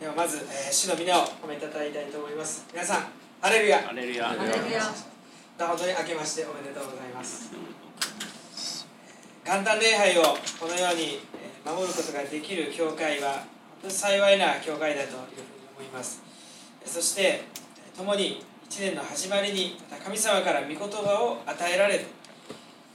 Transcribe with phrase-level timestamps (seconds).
[0.00, 2.64] ではまず、えー、主の皆を褒めたたえたいと思います。
[2.72, 3.12] 皆さん
[3.42, 3.82] ハレルヤ。
[3.82, 4.28] ハレルヤ。
[4.28, 4.80] ハレルヤ。
[5.58, 7.52] 本当に明けましておめでとうございます。
[9.44, 10.22] 元旦礼拝を
[10.58, 13.44] このようにえー守ることができる教会は
[13.82, 15.20] 本当に幸いな教会だというふうに
[15.76, 16.22] 思います。
[16.86, 22.06] そしてえー共に一年の始まりにまた神様から御言葉を与えられる、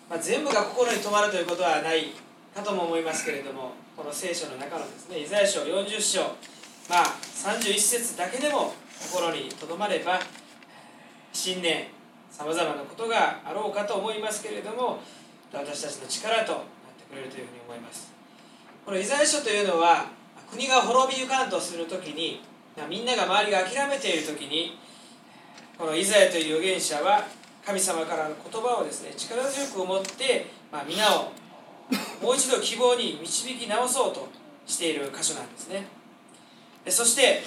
[0.10, 2.14] まあ、全部が心に留まるということはない
[2.56, 6.34] かとも思いますけれどもこの聖書の中のですねイザヤ書40章
[6.90, 8.74] まあ31節だけでも
[9.12, 10.20] 心にとどまれば
[11.34, 11.88] 新年
[12.32, 15.00] さまざまなことがあろうかと思いますけれども
[15.54, 16.62] 私たちの力となっ
[16.98, 18.12] てくれるというふうに思います。
[18.86, 20.06] このイザヤ書というのは
[20.52, 22.42] 国が滅びゆかんとするときに
[22.90, 24.78] みんなが周りが諦めているときに
[25.78, 27.26] このイザヤという預言者は
[27.66, 31.32] 神様からの言葉をですね力強く思って、まあ、皆を
[32.22, 34.28] もう一度希望に導き直そうと
[34.68, 35.88] している箇所なんですね。
[36.88, 37.44] そして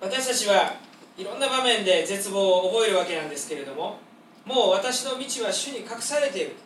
[0.00, 0.74] 私たちは
[1.18, 3.98] いろんな場面で絶望を覚えるわけなんですけれども
[4.44, 6.56] もう私の道は主に隠されている。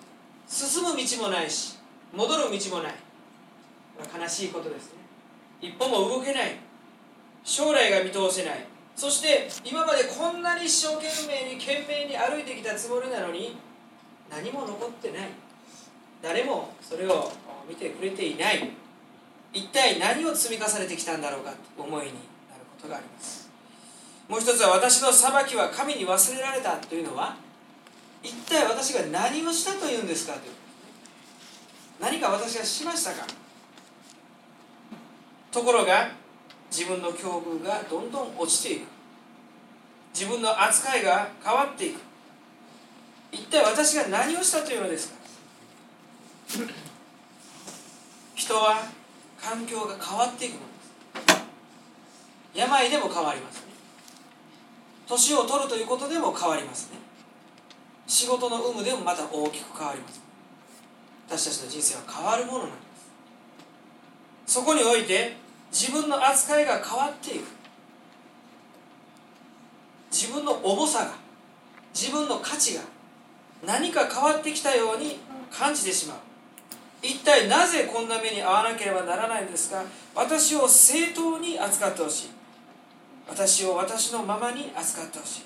[0.46, 1.78] 進む道もないし
[2.12, 2.94] 戻る道もない。
[4.20, 4.98] 悲しいことですね。
[5.60, 6.56] 一歩も動けない。
[7.42, 8.66] 将来が見通せない。
[8.94, 13.56] そして今までこんなに一生懸命に懸命に歩いてきたつもりなのに
[14.30, 15.28] 何も残ってない。
[16.22, 17.32] 誰もそれを
[17.68, 18.70] 見てくれていない。
[19.54, 22.16] 一体何を積み重ねてきたんだろうかと思いになる
[22.76, 23.48] ことがあります。
[24.28, 27.36] もう一つは私の裁きは神に忘れられたというのは
[28.22, 30.52] 一体私が何をしたというんですかという。
[32.00, 33.26] 何か私がしましたか。
[35.52, 36.10] ところが
[36.70, 38.88] 自分の境遇がどんどん落ちていく。
[40.12, 42.00] 自分の扱いが変わっていく。
[43.30, 45.14] 一体私が何をしたというのですか。
[48.34, 49.03] 人は
[49.44, 50.64] 環境が変わっていくので
[51.34, 51.44] す。
[52.54, 53.74] 病でも変わりますね。
[55.06, 56.98] 年を取るということでも変わりますね。
[58.06, 60.22] 仕事の有無でもまた大きく変わります。
[61.28, 62.74] 私たちの人生は変わるものなんで
[64.46, 64.54] す。
[64.54, 65.36] そこにおいて
[65.70, 67.44] 自分の扱いが変わっていく。
[70.10, 71.12] 自分の重さが
[71.92, 72.80] 自分の価値が
[73.66, 75.18] 何か変わってきたように
[75.50, 76.16] 感じてしまう。
[77.04, 79.84] 一体なぜこんな目に遭わなければならないんですか？
[80.14, 82.30] 私を正当に扱ってほしい。
[83.28, 85.42] 私を私のままに扱ってほしい。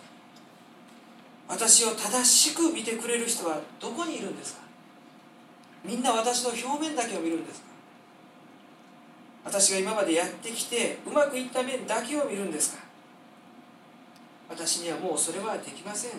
[1.48, 4.60] 私を正しく見てくれる人はどこにいるんですか？
[5.84, 7.66] みんな私の表面だけを見るんですか？
[9.44, 12.84] 私が今までやってきてうまくいった面だけを見るんですか？
[14.48, 16.10] 私にはもうそれはできません。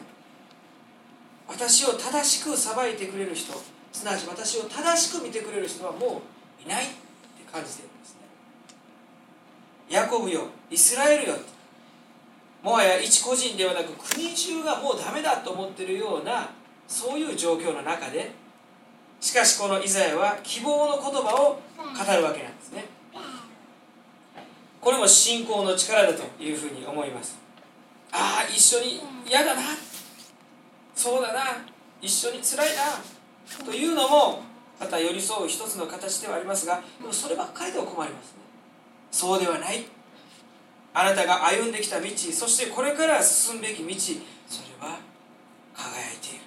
[1.47, 3.53] 私を正しく裁いてくれる人
[3.91, 6.21] すなわち私を正しく見てくれる人はも
[6.59, 6.93] ういないって
[7.51, 8.19] 感じてるんですね。
[9.89, 11.35] ヤコブよイスラエルよ
[12.61, 16.49] もはや一個人ではなく国中がもうダメだと思ってるような
[16.87, 18.31] そういう状況の中で。
[19.21, 22.85] しかしこのイザヤは希望の言葉を語るわけなんですね。
[24.79, 27.37] これも信仰の力だというふうに思います。
[28.11, 29.61] ああ一緒に嫌だな。
[30.95, 31.39] そうだな。
[32.01, 32.83] 一緒に辛いな。
[33.65, 34.41] というのも
[34.79, 38.39] また寄り添う一つの形ではありますがでもそればっかりでは困りますね。
[39.11, 39.85] そうではない。
[40.93, 43.95] あなたが歩んできた道そしてこれから進むべき道
[44.47, 44.99] それは
[45.75, 46.45] 輝いている。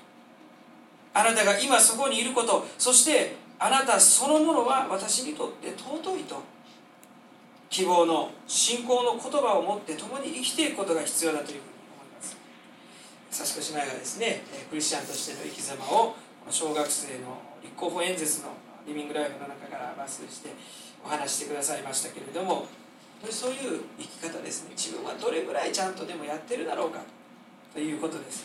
[1.14, 6.41] あなたが今そこにいることそしてあなたそのものは私にとって尊いと。
[7.72, 11.60] 希望の信仰の言葉を持って共に生きていくことが必要だというふうに
[11.96, 12.36] 思います。
[13.30, 16.14] 佐志子姉妹がですねクリスチャンとしての生き様を
[16.50, 18.48] 小学生の立候補演説の
[18.86, 20.50] リビングライフの中から抜粋して
[21.04, 22.66] お話してくださいましたけれども
[23.30, 24.70] そういう生き方ですね。
[24.76, 27.00] 自分はどれぐらいちゃんとでもやってるだろうか
[27.72, 28.44] ということです。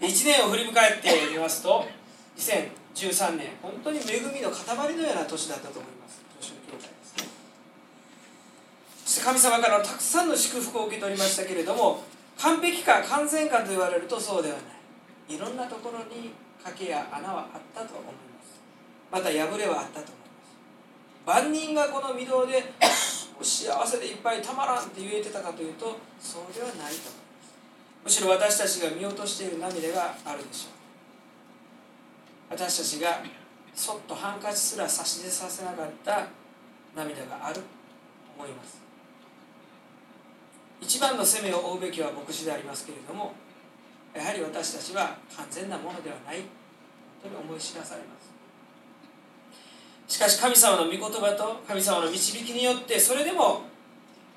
[0.00, 1.84] 1年を振り返ってみますと
[2.38, 6.22] 2013年本当に恵みの塊のような年だったと思います。
[6.40, 7.28] 年の教会ですね。
[9.04, 12.04] そして神様からたくさんの祝福を受け取りましたけれども
[12.38, 14.75] 完璧か完全かと言われるとそうではない。
[15.28, 16.32] いろんなところに
[16.62, 18.12] 賭けや穴はあったと思いま
[18.42, 18.60] す。
[19.10, 21.44] また破れはあったと思います。
[21.44, 22.72] 万人がこの御堂で
[23.42, 27.06] 幸せでいっぱいたまらんって言えてたかというとそうではないと思います。
[28.04, 30.72] むしろ私たちが見落としている涙があるでしょう。
[32.50, 33.22] 私たちが
[33.74, 36.26] そっとハンカチすら差し出させなかった
[36.94, 37.56] 涙がある。
[37.56, 37.60] と
[38.38, 38.82] 思います。
[40.80, 43.32] 一番の責めを負うべきは牧師でありますけれども
[44.16, 46.40] やはり私たちは完全なものではない。
[47.22, 48.06] と思い知らされま
[50.06, 50.14] す。
[50.14, 53.62] しかし神様の御言葉と神様の導きによってそれでも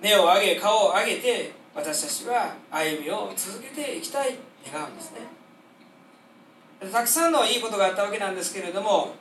[0.01, 4.35] 目を上げ顔を上げて私たちは歩みを続けていきたい。
[4.71, 5.19] 願うんですね。
[6.91, 9.13] たくさんのいいことがあったわけなんですけれども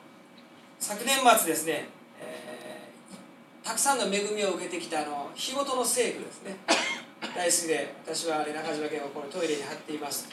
[0.78, 1.88] 昨年末ですね、
[2.20, 6.56] えー、たくさんの恵みを受けてきたあの日ごとの聖句ですね。
[7.34, 10.28] 大好きで私はあれ中島家をこれトイレに貼っています、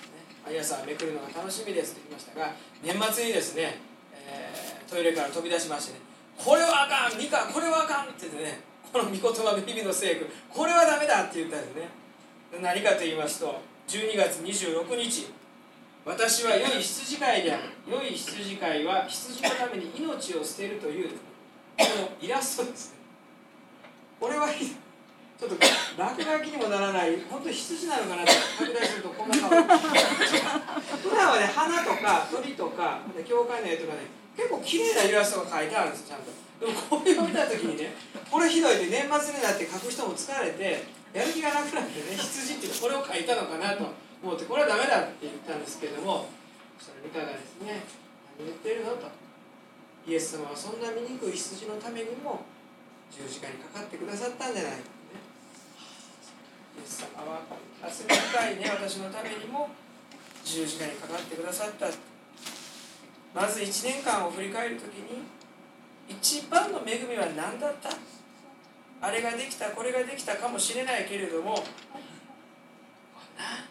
[0.45, 1.95] 毎朝めくるのが楽しみです。
[1.95, 2.53] と言いましたが
[2.83, 3.55] 年末にです。
[3.55, 3.81] ね、
[4.13, 5.99] えー、トイレから飛び出しましてね
[6.37, 8.59] これはあかんミカこれはあかんって言ってね
[8.93, 11.75] この御言葉の日々の聖句これはダメだって言ったんです。
[11.75, 11.89] ね
[12.61, 13.39] 何かと言います。
[13.39, 15.33] と12月26日
[16.05, 21.15] 私は良い羊飼いである良い羊飼いは羊のために命を捨てるというこ
[21.79, 22.91] のイラストです。
[22.93, 22.99] ね
[24.19, 24.47] これは
[25.35, 25.55] ちょっと
[25.99, 29.49] 落書きにもならない本当羊なのかなって拡大するとこんな顔。
[29.51, 36.31] 普段はね花とか鳥とか教会の絵とかね結構綺麗なイラストが描いてあるんですちゃんと。
[36.55, 37.91] でもこういうの見た時にね
[38.31, 43.91] これひどいって年末になって描く人も疲れてやる気がなくなってね羊っていうこれを描いたのかなと
[44.23, 46.31] 思ってこれはダメだって言ったんですけども
[46.79, 47.83] そしたらいかがですね
[48.39, 49.11] 何言ってるのと。
[50.07, 52.45] イエス様はそんな醜い羊のためにも
[53.11, 54.94] 十字架にかかってくださったんじゃないか。
[56.77, 57.41] イエス様は
[57.83, 59.69] 厚み深いね私のためにも
[60.43, 61.87] 十字架にかかってくださった。
[63.33, 65.23] まず1年間を振り返る時に
[66.07, 67.89] 一番の恵みは何だった？
[69.01, 71.63] あれができたこれができたかもしれないけれどもこん
[73.37, 73.67] な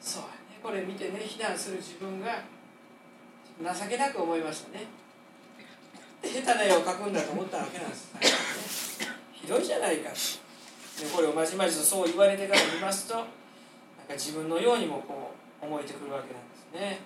[0.00, 0.58] そうね。
[0.62, 2.42] これ見てね非難する自分が
[3.60, 4.86] 情けなく思いましたね。
[6.22, 8.20] 下手な絵を描くんだと思ったわけなんです、ね、
[9.32, 10.10] ひどいじゃないか。
[11.00, 13.28] でこれをまじまじとそう言われてから見ますとなんか
[14.10, 17.00] 自分のようにもこう思えてくるわけなんですね。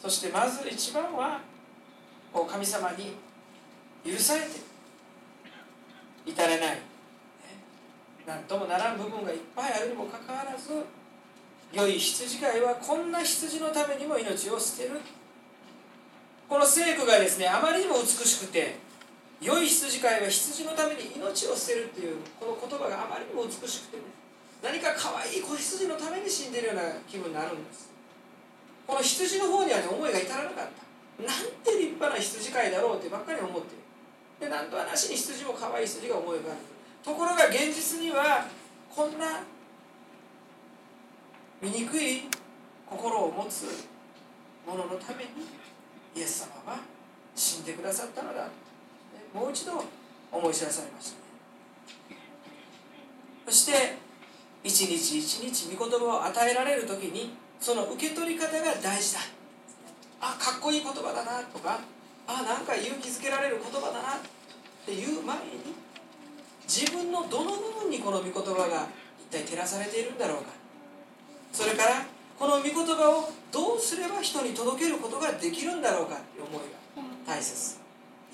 [0.00, 1.40] そしてまず一番は
[2.32, 3.16] こう神様に
[4.04, 4.48] 許されて
[6.24, 6.78] 至れない、
[8.26, 10.84] 何ともならん部分がいっぱいあるにもかかわらず
[11.72, 15.00] 良い羊飼いはこんな羊のためにも命を捨てる。
[16.48, 18.76] この聖句がですねあまりにも美しくて
[19.40, 24.02] 良い羊飼いは羊のために命を捨てるっていうこの言葉があまりにも美しくてね
[24.62, 27.88] 何か可愛い子羊のために死んでるような気分になるんです。
[28.86, 31.24] この羊の方にはね思いが至らなかった。
[31.24, 33.80] なんて立派な羊飼いだろうってばっかり思ってる。
[34.40, 36.62] でなんとはなしに羊も可愛い羊が思い浮かんで
[37.02, 38.46] ところが現実には
[38.94, 39.40] こんな
[41.62, 42.28] 醜い
[42.86, 43.88] 心を持つ
[44.66, 45.30] 者のために
[46.14, 46.80] イエス様は
[47.34, 48.48] 死んでくださったのだ。
[49.34, 49.84] もう一度
[50.32, 51.20] 思い知らされました
[53.46, 53.96] そして
[54.62, 59.20] 一日一日御言葉を与えられる時にその受け取り方が大事だ。
[60.20, 61.80] あかっこいい言葉だなとか
[62.26, 64.20] あなんか勇気づけられる言葉だなっ
[64.84, 65.74] ていう前に
[66.68, 68.86] 自分のどの部分にこの御言葉が
[69.18, 70.50] 一体照らされているんだろうか。
[71.52, 72.06] それから
[72.38, 76.62] この御言葉をどうすれば人に届けることができるんだろうかという思い
[77.26, 77.79] が大切。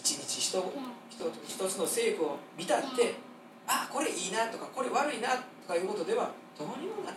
[0.07, 0.63] 一日一
[1.49, 3.15] 一つの聖句を見たって
[3.67, 7.17] あこれいいなとかこれ悪いなとかいうことではどうにもならない。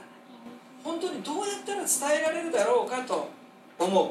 [0.84, 3.30] 本当にどうやったら伝えられるだろうかと
[3.78, 4.10] 思う。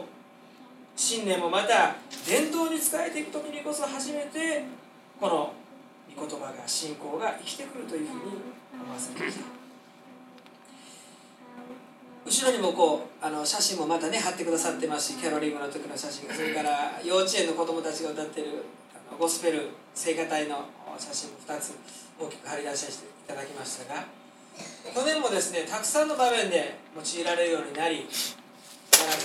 [0.95, 4.65] 信念もまた伝統に使えていく時にこそ初めて
[5.19, 5.52] この
[6.14, 8.21] 御言葉が信仰が生きてくるというふうに
[8.81, 9.58] 思わせました
[12.28, 20.68] 後ろにもこうあの写真もまたね貼ってくださってますしキャロリングの時の写真それから幼稚園の子供たちが歌ってるあのゴスペル聖歌隊の
[20.99, 21.73] 写真も2つ
[22.20, 24.04] 大きく貼り出していただきましたが
[24.92, 28.04] 去年もですねたくさんの場面で用いられるようになり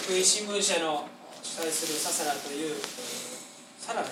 [0.07, 1.03] 福井新聞社の
[1.43, 2.75] 主催するササラという
[3.79, 4.07] サラダ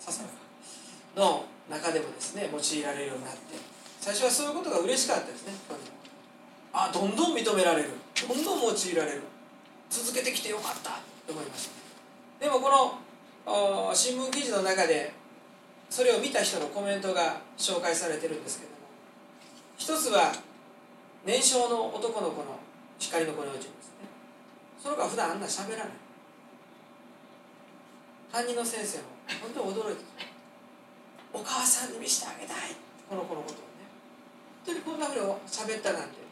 [0.00, 3.54] ササラの中でもですね用いられるようになって
[4.00, 5.54] 最初はそういうことが嬉しかったですね
[6.78, 7.90] あどんどん認められる。
[8.28, 9.22] どんどん用いられる。
[9.90, 11.08] 続けてきてよかった。
[11.28, 15.12] と思いましたでもこの新聞記事の中で
[15.90, 18.78] それを見た人のコメントが紹介されてるんですけども
[19.76, 20.32] 一つは
[21.26, 22.58] 年少の男の子の
[22.98, 24.08] 光の子のうちですね。
[24.82, 25.88] その子は普段あんな喋らない。
[28.32, 29.04] 担任の先生も
[29.42, 30.02] 本当に驚いて
[31.32, 32.56] お母さんに見せてあげたい。
[33.08, 33.86] この子のことをね。
[34.64, 36.27] 本当にこんなふうに喋ったなんて。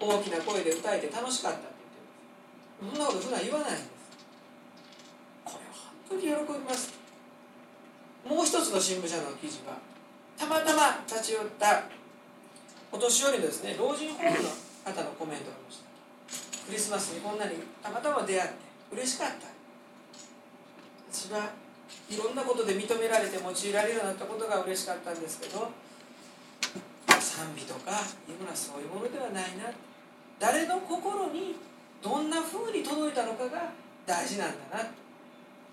[0.00, 1.66] 大きな声で歌えて楽しかったって
[2.80, 3.88] 言ってるそんなこと普段言わないんです
[5.44, 6.92] これは本当に喜びます
[8.28, 9.78] もう一つの新聞社の記事は
[10.38, 11.84] たまたま立ち寄った
[12.90, 14.48] お年寄りのですね老人ホームの
[14.84, 18.56] 方のコメントがありましたクリスマスにこんなにたまたま出会って
[18.92, 19.48] 嬉しかった
[21.10, 21.52] 私は
[22.10, 25.70] いろんなことで認められて用いられるようになったことが嬉しかったんですけど
[27.34, 27.90] 賛美とか
[28.30, 29.66] いうのはそういうものではないな。
[30.38, 31.58] 誰の心に
[31.98, 33.74] どんなふうに届いたのかが
[34.06, 34.86] 大事なんだな。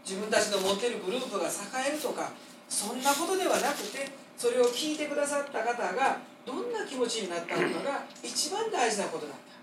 [0.01, 2.31] 自分たちの持ってるグループが栄えるとか
[2.65, 9.53] そんなことではなくてそれを聞いてくださった方がどんな気持ちになったのかが一番大事なことだった。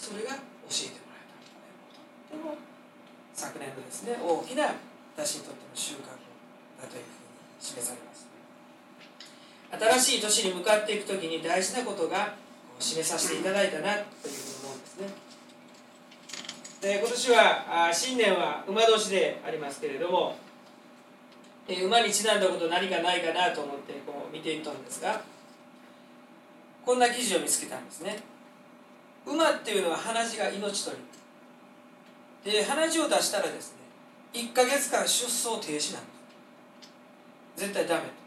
[0.00, 1.36] それが教えてもらえた
[2.32, 2.56] とても
[3.34, 4.72] 昨年のですね大きな
[5.12, 6.16] 私にとっての収穫
[6.80, 8.35] だというふうに示されます。
[9.72, 12.34] 新しい年に向かっていく時に大事なことが
[12.78, 15.08] 示させていただいたなというふうに思うんですね。
[16.80, 20.36] で今年は新年は馬年でありますけれども
[21.84, 25.20] 馬にちなんだこと何かないかなと思ってこう見ていったんですが
[26.84, 28.22] こんな記事を見つけたんですね。
[29.26, 30.96] 馬っていうのは鼻血が命取
[32.44, 32.52] り。
[32.52, 33.78] で鼻血を出したらですね
[34.40, 36.10] 1ヶ月間出走停止なんで
[37.56, 37.60] す。
[37.62, 38.25] 絶対ダメ鼻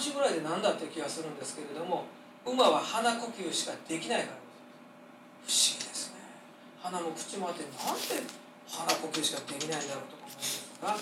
[0.00, 2.04] 血ぐらいで何だって気がするんですけれども
[2.46, 4.38] 馬は鼻呼吸しかできないから
[5.46, 6.22] 不思議ですね。
[6.82, 8.22] 鼻も口もあってなんで
[8.68, 10.96] 鼻呼吸しかできないんだろうとか思いますが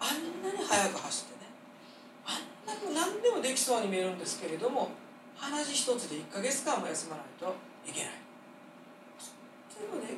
[0.00, 1.50] あんなに速く走ってね
[2.26, 4.90] あんなに何でもできそうに見えるんですけれども
[5.36, 7.54] 鼻血一つで1ヶ月間も休まないと
[7.86, 8.12] いけない。
[9.74, 10.14] というので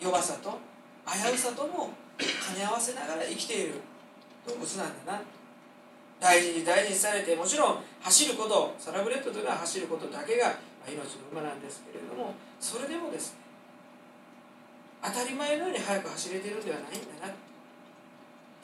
[0.00, 0.58] 弱さと
[1.06, 3.80] 危うさとも兼ね合わせながら生きている
[4.46, 5.20] 動物なんだな。
[6.22, 10.54] 大事に大事にされてもちろん走ることサラブレッドというのは走ることだけが
[10.86, 13.42] 命の馬なんですけれどもそれでもですね
[15.02, 17.34] 当たり前のように速く走れてるんではないんだな。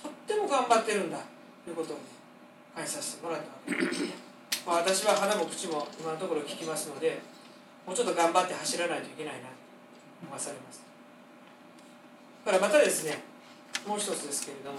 [0.00, 1.18] とっても頑張ってるんだ。
[1.64, 2.02] ということをね
[2.76, 4.14] 感じさせてもらったわけですね、
[4.64, 7.18] まあ、私は鼻も口も今のところ聞きますので
[7.84, 9.46] もうちょっと頑張って走らないといけないなと
[10.22, 10.80] 思わされます。
[12.44, 13.18] からまたですね
[13.84, 14.78] もう一つですけれども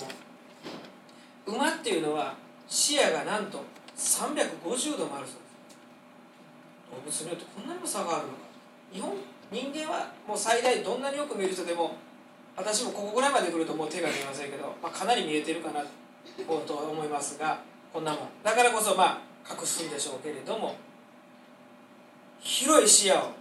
[1.45, 2.35] 馬っていうのは
[2.69, 3.63] 視野がなんと
[3.97, 7.25] 350度もあるそうです。
[7.25, 8.39] 動物によってこんなにも差があるのか。
[8.93, 9.13] 日本
[9.51, 11.97] 人間はもう最大どんなによく見る人でも
[12.55, 17.59] 私もここぐらいまで来るともう手が見えませんけど、まあ、かなり見えてるかなと思いますが
[17.91, 18.19] こんなもん。
[18.43, 20.75] だからこそまあ隠すんでしょうけれども
[22.39, 23.31] 広い視野を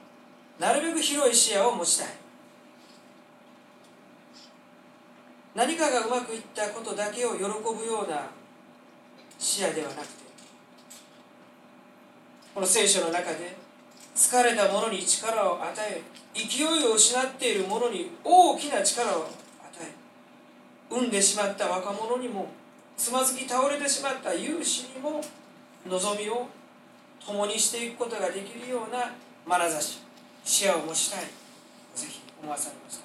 [0.58, 2.08] なるべく広い視野を持ちたい。
[5.54, 8.26] 何かがうまくいったことだけを喜ぶような
[9.38, 10.28] 視野ではなくて
[12.54, 13.56] この聖書の中で
[14.14, 16.02] 疲れた者に力を与え
[16.34, 19.28] 勢いを失っている者に大きな力を与
[19.80, 19.92] え
[20.90, 22.48] 産んでしまった若者にも
[22.96, 25.20] つまずき倒れてしまった勇士にも
[25.88, 26.48] 望みを
[27.24, 29.12] 共にしていくことができるような
[29.46, 30.02] 眼差し
[30.44, 31.20] 視野を持ちたい。
[31.98, 33.04] ぜひ思わされました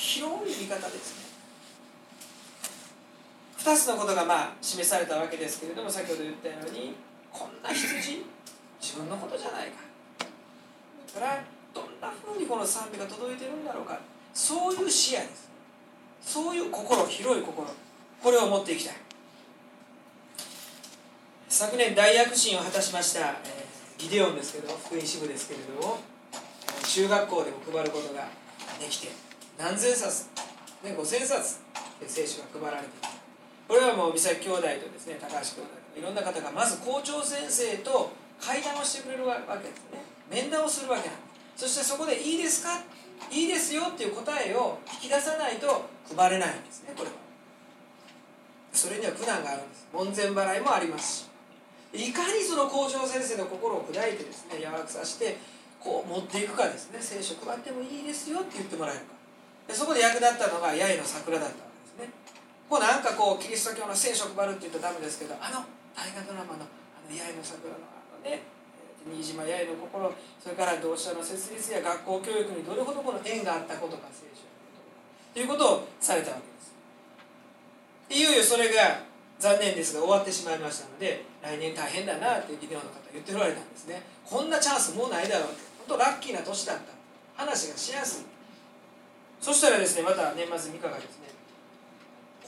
[0.00, 1.27] 広い見方ですね。
[3.58, 6.94] 2つのことがまあ示されたわけですけれども先ほど言ったように
[7.32, 8.24] こんな羊？
[8.80, 9.82] 自分のことじゃないか。
[11.14, 13.98] だからどんなふうにこの賛美が届いてるんだろうか。
[14.32, 15.50] そういう視野です。
[16.22, 17.66] そういう心広い心。
[18.22, 18.94] これを持っていきたい。
[21.48, 25.98] 昨年大躍進を果たしました、えー、ギデオンですけど福音支部ですけれども
[26.84, 28.28] 中学校でも配ることが
[28.78, 29.08] できて
[29.58, 30.26] 何千冊、
[30.84, 31.60] ね、5千冊
[32.06, 33.17] 聖書が配られている
[33.68, 36.00] これはもう美咲兄弟とですね高橋兄弟。
[36.00, 38.10] いろんな方がまず校長先生と
[38.40, 40.00] 会談をしてくれるわけですね。
[40.30, 41.22] 面談をするわけなんで
[41.54, 41.68] す。
[41.68, 42.80] そしてそこで「いいですか?」
[43.30, 45.84] 「いいですよ」っていう答えを引き出さないと
[46.16, 47.16] 配れないんですねこれは。
[48.72, 49.86] それには苦難があるんです。
[49.92, 51.28] 門前払いもありますし。
[51.92, 55.36] いかにその校長先生の心を砕いてですね柔らかさして
[55.80, 56.98] こう持っていくかですね。
[57.00, 59.06] 聖書配ってもいいですよって言ってもらえるか。
[59.66, 62.14] でそこで役立ったのが八重の桜だったわけですね。
[62.68, 65.64] こうなんかこうキリスト教の聖書配るって言ったらダメですけどあの
[65.96, 68.42] 大河ドラマの「あの八重の桜の」あのね
[69.08, 74.44] 新島八重の心それから同志社の設立や学校教育にどれほどこの縁があったことか聖書
[75.32, 78.20] ということをされたわけです。
[78.20, 79.00] いよいよそれが
[79.38, 84.02] 残念ですが終わってしまいましたので来年大変だなってギデオの方言っておられたんですね。
[84.24, 85.60] こんなチャンスもうないだろうって。
[85.88, 86.82] 本当ラッキーな年だった。
[87.42, 88.24] 話がしやすい。
[89.40, 91.28] そしたらですねまた年末三日がですね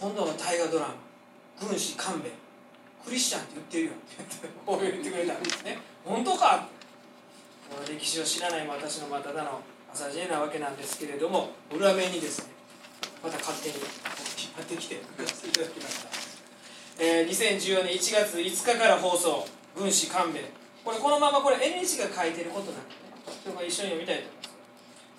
[0.00, 0.94] 今度の大河ドラマ
[1.68, 2.32] 「軍師勘弁」
[3.04, 5.78] クリスチャンって言ってるよってこう言ってくれたんですね。
[6.04, 6.66] 本当か？
[7.68, 9.60] この歴史を知らない私のまただの
[9.92, 12.46] 朝知恵なわけなんですけれども裏面にですね
[13.22, 13.84] また勝手に引っ
[14.56, 16.08] 張ってきていただきました、
[16.98, 20.44] えー、2014年1月5日から放送「軍師勘弁」
[20.82, 24.50] これこのままこれ NH が書いてることなんでね一緒に読みたいと思います。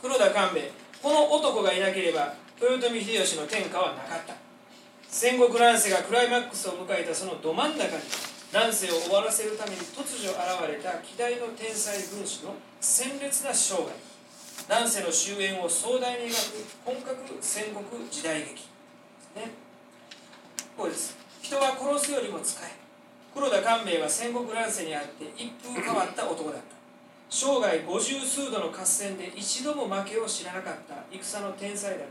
[0.01, 0.71] 黒田官兵衛
[1.01, 4.50] この男がいなければ豊臣秀吉の天下はなかった。
[5.12, 8.01] 戦国乱世がクライマックスを迎えたそのど真ん中に
[8.53, 10.39] 乱世を終わらせるために突如現
[10.72, 13.91] れた希代の天才軍師の鮮烈な生涯。
[14.70, 18.53] 乱世の終焉を壮大に描く本格戦国時代劇。
[19.36, 19.51] ね。
[20.77, 21.18] こうです。
[21.41, 22.72] 人は殺すよりも使え。
[23.36, 26.63] 黒田官兵衛は戦国乱世にあって一風変わった男だった。
[27.30, 32.06] 生涯五十数度の合戦で一度も負けを知らなかった戦の天才だが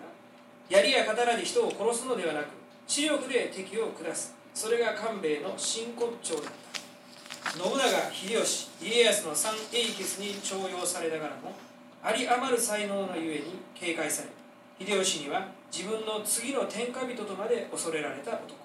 [0.68, 2.59] 槍や刀で人を殺すのではなく
[2.90, 4.34] 知力で敵を下す。
[4.52, 6.44] それが官兵衛の真骨頂だっ
[6.74, 7.50] た。
[7.52, 7.78] 信長
[8.12, 11.54] 秀吉家康の三英傑に重用されながらも
[12.02, 18.58] あり余る才能のゆえに警戒され秀吉には自分の次の天下人とまで恐れられた男。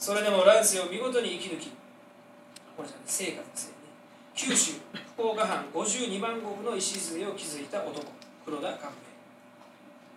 [0.00, 1.70] それでも乱世を見事に生き抜き
[2.76, 3.74] これじゃ成果ですね。
[4.34, 4.72] 九州
[5.14, 8.02] 福岡藩52番国の礎を築いた男
[8.44, 8.90] 黒田官兵衛。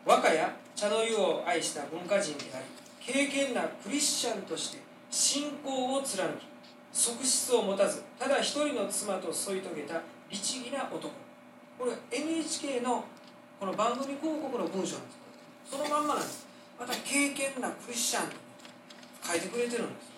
[0.07, 2.65] 和歌や茶の湯を愛した文化人であり
[3.07, 6.45] 敬虔なクリスチャンとして信仰を貫き
[6.91, 11.13] 側室を持たずただ一人の妻と添い遂げた律儀な男。
[11.79, 13.05] これ NHK の
[13.61, 15.17] この番組広告の文章なんです。
[15.71, 16.45] そのまんまなんです。
[16.77, 18.35] また敬虔なクリスチャンと
[19.23, 20.11] 書いてくれてるんです。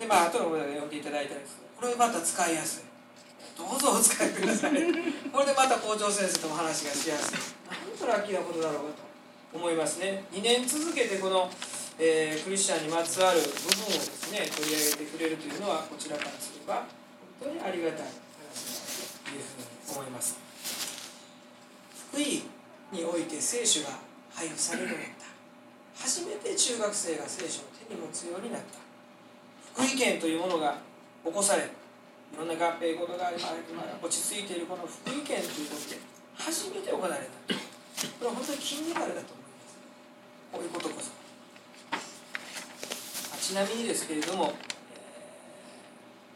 [0.00, 2.84] でまあ後の方で読んでいただいたんですけどこれまた使いやすい。
[3.58, 4.72] どうぞお使いください。
[4.72, 7.36] これでまた校長先生とも話がしやすい。
[7.68, 9.11] なんとラッキーなことだろうと。
[9.52, 10.24] 思いますね。
[10.32, 11.50] 2年続けてこの、
[11.98, 16.88] えー、クリスチャンにまつわる部分をですね取り上げてくれるというのはこちらからすれば
[17.38, 20.40] 本当にありがたい話だというふうに思います。
[22.12, 22.42] 福井
[22.92, 23.98] において聖書が
[24.32, 25.26] 配布されるようになった。
[26.00, 28.80] 初めて中学生が聖書を手に持つようになった。
[29.74, 30.76] 福井県というものが
[31.24, 31.66] 起こされい
[32.36, 36.00] ろんな合併事が今落ち着いているこの福井県ということで
[36.36, 37.20] 初めて行われた。
[37.52, 39.41] これは本当に金メダルだと思います。
[40.52, 41.10] こういうことこそ。
[43.40, 44.52] ちなみにですけれども、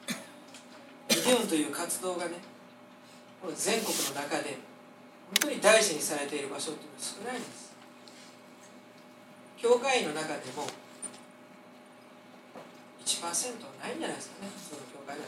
[0.09, 2.33] えー、リデオンという活動がね
[3.40, 4.59] この全国の中で
[5.26, 7.76] 本当に大事にされている場所っていうのは少ないんです。
[9.57, 10.66] 教会員の中でも
[13.05, 13.33] 1%は
[13.81, 15.26] ないんじゃないですかね普通の教会だっ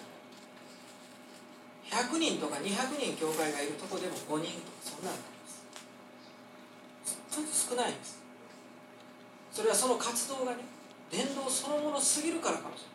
[1.88, 5.64] たら100人とか200人教会がいるとこでも5人とかそんなんなんです。
[7.30, 8.17] ちょっと少ないんです。
[9.58, 10.58] それはその活動がね
[11.10, 12.94] 伝道そのものすぎるからかもしれ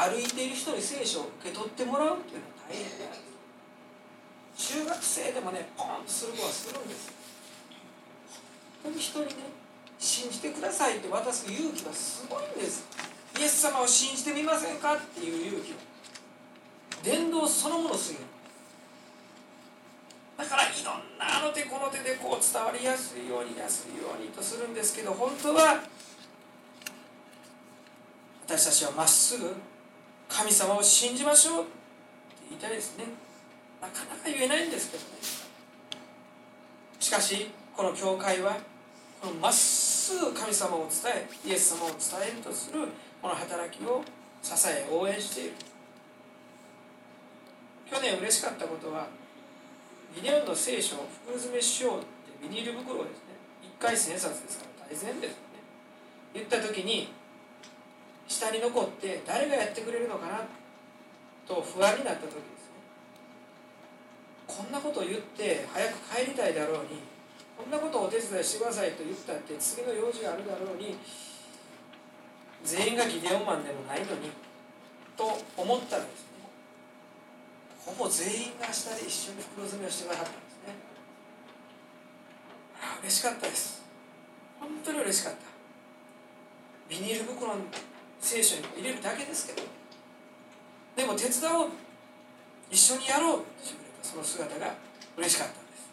[0.00, 0.16] ません。
[0.16, 3.28] 歩いている人に聖書を受け取ってもらうっていうのは大変なんで
[4.56, 7.12] す中学生でもねポンとする子はするんです
[8.82, 9.32] 本当に人にね
[9.98, 12.88] 信じてくださいって渡す勇気がすごいんです。
[13.38, 15.72] イエス様を信じてみませんかっていう勇気。
[15.72, 15.76] を
[17.04, 18.24] 伝道そのものすぎる
[20.38, 25.82] だからいろんなあの手この手でこう伝わりやすいように安いようにとするんですけど本当は
[28.46, 29.52] 私たちはまっすぐ
[30.28, 31.70] 神様を信じましょうって
[32.50, 33.06] 言いたいですね。
[33.82, 35.08] なかなか言えないんですけどね。
[37.00, 38.56] しかしこの教会は
[39.20, 41.12] このまっすぐ神様を伝
[41.44, 41.98] えイエス様を伝
[42.34, 42.86] えるとする
[43.20, 44.04] この働きを
[44.44, 45.50] 支え応援している。
[47.90, 49.08] 去年嬉しかったことは
[50.14, 53.34] ビデオの聖書を袋詰めしようビニール袋をですね
[53.78, 55.62] 1回1000冊ですから大前ですよね。
[56.34, 57.12] 言った時に
[58.26, 60.42] 下に残って誰がやってくれるのかな
[61.46, 62.80] と不安になった時ですね。
[64.46, 67.00] こんなことを言って早く帰りたいだろうに
[67.56, 70.98] こんなことをお手伝いしてくださいと言ったって次の用事があるだろうに
[72.64, 74.30] 全員がギデオンマンでもないのに
[75.16, 76.48] と思ったらですね。
[77.84, 80.43] ほぼ全員が下で一緒に袋詰めをしてくださった。
[83.04, 83.84] 嬉しかったです。
[84.58, 85.38] 本当に嬉しかった。
[86.88, 87.60] ビニール袋の
[88.18, 89.68] 聖書に入れるだけですけど。
[90.96, 91.68] でも手伝おう。
[92.70, 94.08] 一緒にやろうってしてくれた。
[94.08, 94.72] その姿が
[95.18, 95.92] 嬉しかったんです。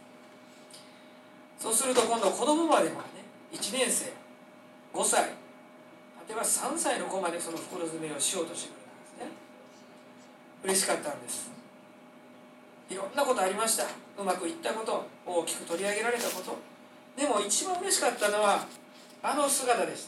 [1.60, 4.14] そうすると今度子供までもね1年生
[4.94, 5.36] 5歳
[6.28, 9.32] 例えば3歳の子までその袋詰めをしようとしてくれたんですね。
[10.64, 11.52] 嬉しかったんです。
[12.90, 13.84] いろんなことありました。
[14.18, 16.71] うまくいったこと大きく取り上げられたこと。
[17.18, 18.66] でも一番嬉しかったのは
[19.22, 20.08] あの姿でし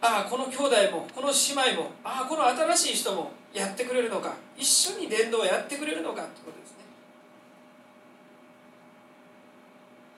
[0.00, 0.08] た。
[0.08, 4.34] ああこの兄弟もこの姉妹もああこの新しい人もやってくれるのか。
[4.56, 6.76] 一緒に伝道をやってくれるのかってことですね。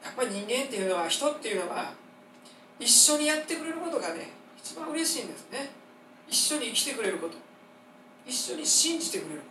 [0.04, 1.92] やっぱり人間っていうのは人っていうのは
[2.80, 5.70] 一緒にやってくれることがね一番嬉しいんですね。
[6.28, 7.36] 一緒に生きてくれること。
[8.26, 9.46] 一緒に信じてくれるこ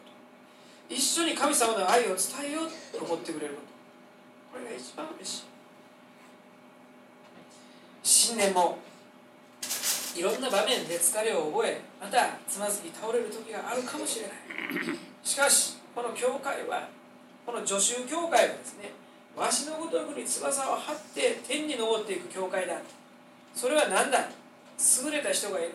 [0.90, 0.96] と。
[0.96, 2.16] 一緒に神様の愛を伝
[2.50, 3.73] えようと思ってくれること。
[4.54, 5.44] これが一番嬉しい
[8.04, 8.78] 新年も
[10.16, 14.36] いろんな場面で疲れを覚えまたつまずき倒れる時があるかもしれない。
[15.24, 16.88] しかしこの教会は
[17.48, 18.92] この助手教会はですね
[19.36, 22.76] わしのごとくに翼を張って天に昇っていく教会だ。
[23.56, 24.30] それは何だ？
[25.06, 25.72] 優れた人がいる。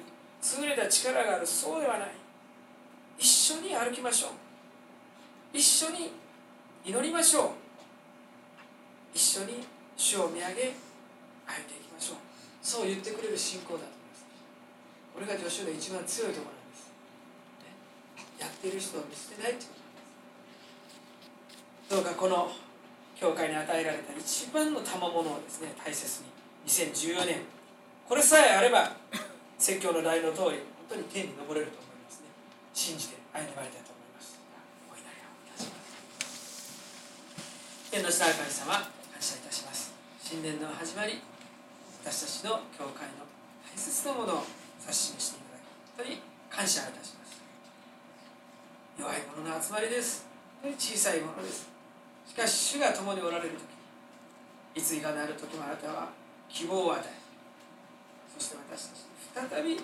[0.60, 2.10] 優れた力があるそうではない。
[3.18, 4.30] 一緒に歩きましょう。
[5.52, 6.12] 一緒に
[6.84, 7.50] 祈りましょう。
[9.14, 9.64] 一緒に
[9.96, 10.58] 主を見上げ歩い
[11.66, 12.16] ていきましょう。
[12.62, 14.24] そう言ってくれる信仰だと思います。
[15.14, 16.90] これが助手の一番強いところなんです、
[17.64, 17.72] ね、
[18.38, 19.70] やっている人を見捨てないってこ
[21.88, 22.04] となんです。
[22.04, 22.52] どうかこの
[23.18, 26.28] 教会に与えられた一番の賜物をですね大切に。
[26.68, 27.42] 2014年。
[28.06, 28.92] これさえあれば
[29.58, 32.26] 説教の題の通り本当に天に昇れると思いますね。
[32.72, 34.38] 信じて歩んでまいりたいと思います。
[34.92, 35.10] お祈りを
[35.48, 35.88] いたします。
[37.90, 38.97] 天の下神様。
[40.28, 41.24] 新年の始まり
[42.04, 43.24] 私たちの教会の
[43.64, 44.44] 大切なものを
[44.76, 45.48] 指し示してい
[45.96, 46.20] ただき本当に
[46.52, 47.40] 感謝いたします。
[49.00, 50.28] 弱い者の集まりです。
[50.60, 51.72] 本当に小さいものです。
[52.28, 56.12] しかし主が共におられる時いついかなる時もあなたは
[56.52, 57.08] 希望を与え
[58.36, 59.80] そして私たちに再び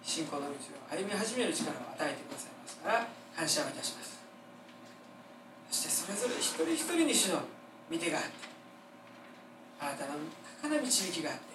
[0.00, 3.04] 信仰の道を歩み始める力を与えてくださいますから
[3.36, 4.24] 感謝をいたします。
[5.68, 7.44] そしてそれぞれ一人一人に主の
[7.92, 8.55] 見てがあって
[9.86, 10.18] あなたの
[10.58, 11.54] 高な導きがあって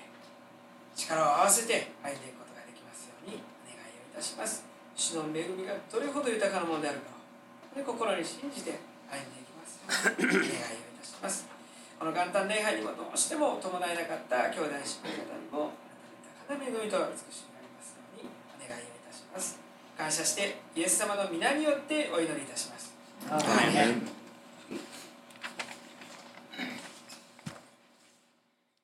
[0.96, 4.64] 力を合わせて歩んでいくことができますようにお願いをいたします。
[4.96, 7.12] 主の恵みがどれほど豊かなものであるか
[7.76, 8.80] を心に信じて
[9.12, 11.44] 歩んでいきますようにお願いをいたします。
[12.00, 15.76] この元旦礼拝にもどうしても伴えなかった兄弟姉妹方にも
[16.48, 19.60] あなたの豊かな恵みと美しくなりますようにお願いをいたします。
[20.00, 22.96] 感謝してイエス様の皆によってお祈りいたします。